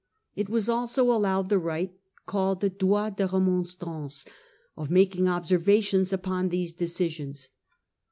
[0.35, 1.93] It was also allowed the right,
[2.25, 4.25] called the droit de remontrances,
[4.75, 7.51] of making observations upon these decisions.